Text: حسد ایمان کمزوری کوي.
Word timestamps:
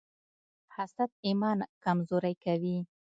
حسد 0.75 1.09
ایمان 1.27 1.59
کمزوری 1.83 2.33
کوي. 2.43 2.77